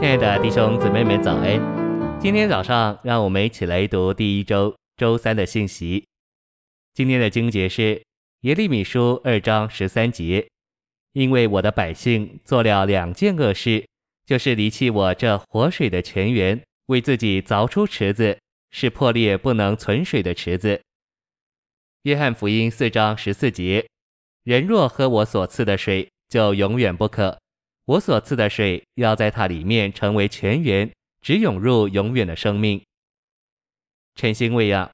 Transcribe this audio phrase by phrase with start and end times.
[0.00, 2.20] 亲爱的弟兄姊妹们，早安！
[2.20, 6.06] 今天早上，让我们一起来读第一周周三的信息。
[6.94, 8.00] 今天的经节是
[8.42, 10.46] 耶利米书二章十三节
[11.14, 13.84] ：“因为我的百姓做了两件恶事，
[14.24, 18.38] 就是离弃我这活水的泉源，为自己凿出池子，
[18.70, 20.80] 是破裂不能存水的池子。”
[22.04, 23.84] 约翰福音四章十四节
[24.44, 27.36] ：“人若喝我所赐的水，就永远不渴。”
[27.88, 30.92] 我所赐的水要在它里面成为泉源，
[31.22, 32.82] 只涌入永远的生命。
[34.14, 34.90] 晨星喂养，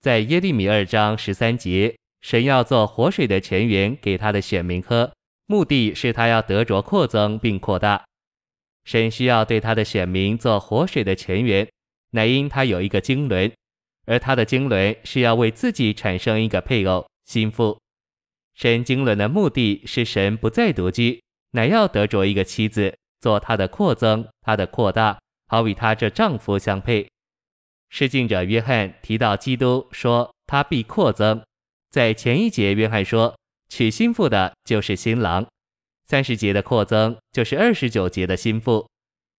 [0.00, 5.10] 在耶利米二章十三节，神要做活水的泉源给他的选民喝，
[5.46, 8.04] 目的是他要得着扩增并扩大。
[8.84, 11.66] 神需要对他的选民做活水的泉源，
[12.10, 13.50] 乃因他有一个经纶，
[14.04, 17.80] 而他的经纶是要为自己产生一个配偶心腹。
[18.54, 21.22] 神经纶的目的是神不再独居。
[21.52, 27.08] 乃要得着一个妻子，做他的扩增，他的扩大，好与他这丈夫相配。
[27.88, 31.42] 施浸者约翰提到基督说他必扩增，
[31.90, 33.36] 在前一节约翰说
[33.68, 35.44] 娶新妇的就是新郎，
[36.06, 38.88] 三十节的扩增就是二十九节的新妇。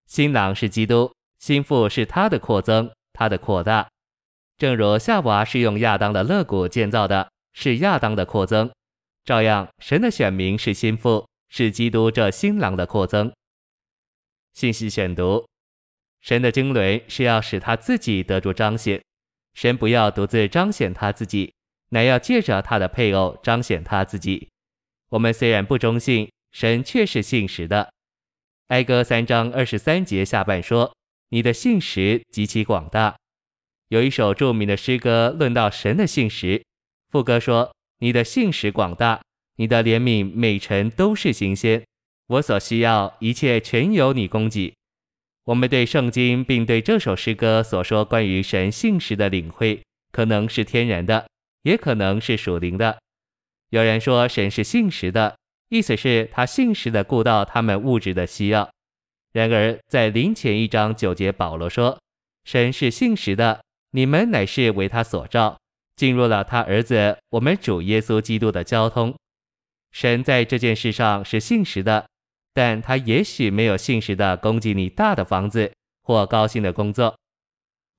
[0.05, 3.87] 新郎是基督，新妇是他的扩增，他的扩大。
[4.57, 8.69] 正如夏娃是用亚当的肋骨建造的，是亚当的扩增，
[9.23, 11.25] 照样神的选民是新妇。
[11.53, 13.29] 是基督这新郎的扩增。
[14.53, 15.45] 信息选读：
[16.21, 19.03] 神的经纶是要使他自己得着彰显，
[19.53, 21.53] 神不要独自彰显他自己，
[21.89, 24.49] 乃要借着他的配偶彰显他自己。
[25.09, 27.91] 我们虽然不忠信，神却是信实的。
[28.67, 30.95] 哀歌三章二十三节下半说
[31.31, 33.17] ：“你的信实极其广大。”
[33.89, 36.63] 有一首著名的诗歌论到神的信实，
[37.09, 39.21] 副歌说：“你的信实广大。”
[39.61, 41.83] 你的怜悯每晨都是新鲜，
[42.25, 44.73] 我所需要一切全由你供给。
[45.43, 51.27] 我们对圣经并对这首诗歌所说关于神信实的领会，可能是天然的，
[51.61, 52.97] 也可能是属灵的。
[53.69, 55.37] 有人说神是信实的，
[55.69, 58.67] 意思是他信实的顾到他们物质的需要。
[59.31, 61.99] 然而在林前一章九节，保罗说
[62.45, 63.61] 神是信实的，
[63.91, 65.59] 你们乃是为他所照，
[65.95, 69.15] 进入了他儿子我们主耶稣基督的交通。
[69.91, 72.07] 神在这件事上是信实的，
[72.53, 75.71] 但他也许没有信实的供给你大的房子
[76.03, 77.15] 或高薪的工作。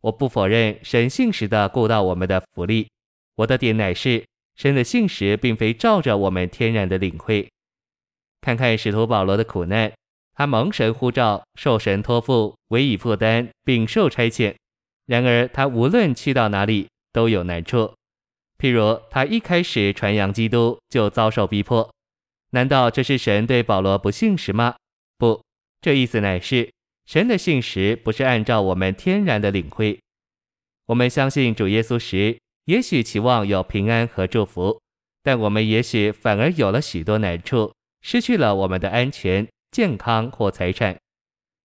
[0.00, 2.88] 我不否认神信实的顾到我们的福利，
[3.36, 4.24] 我的点乃是
[4.56, 7.48] 神的信实并非照着我们天然的领会。
[8.40, 9.92] 看看使徒保罗的苦难，
[10.34, 14.54] 他蒙神呼召，受神托付，委以负担，并受差遣。
[15.06, 17.92] 然而他无论去到哪里，都有难处。
[18.62, 21.92] 譬如他一开始传扬基督就遭受逼迫，
[22.50, 24.76] 难道这是神对保罗不信实吗？
[25.18, 25.42] 不，
[25.80, 26.70] 这意思乃是
[27.04, 29.98] 神的信实不是按照我们天然的领会。
[30.86, 34.80] 我们相信主耶稣时，也许期望有平安和祝福，
[35.24, 40.96] 但我们也许反而有了许多难处，失去了我们的安全、健康或财产。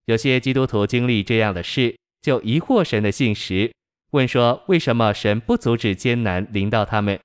[0.05, 3.71] 有些基督徒经历这样的事，就疑惑神的信实。
[4.11, 7.19] 问说：为什么神不阻止艰难临到他们？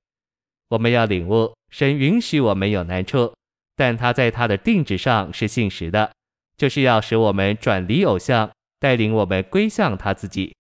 [0.69, 3.33] 我们要领悟，神允许我们有难处，
[3.77, 6.11] 但他在他的定旨上是信实的，
[6.57, 8.51] 就是要使我们转离偶像，
[8.81, 10.55] 带领我们归向他自己。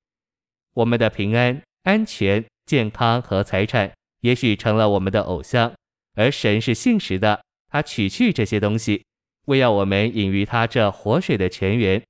[0.75, 5.72] 我们的平安、安全、健康和财产，也许成了我们的偶像，
[6.15, 9.05] 而神是信实的，他取去这些东西，
[9.47, 12.00] 为要我们饮于他这活水的泉源。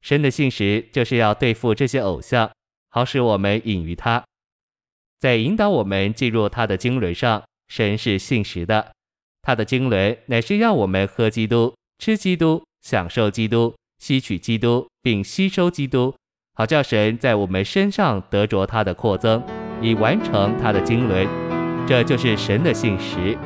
[0.00, 2.50] 神的信实就是要对付这些偶像。
[2.94, 4.22] 好使我们隐于他，
[5.18, 8.92] 在引导我们进入他的经纶上，神是信实的。
[9.42, 16.14] 他的经纶乃是要我们喝基督、吃基督、享受基督、吸取基督，并吸收基督，
[16.54, 19.42] 好叫神在我们身上得着他的扩增，
[19.82, 21.26] 以完成他的经纶。
[21.88, 23.36] 这就是神的信实。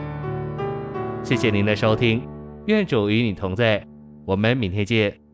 [1.24, 2.22] 谢谢您的收听，
[2.66, 3.82] 愿主与你同在，
[4.26, 5.27] 我们明天见。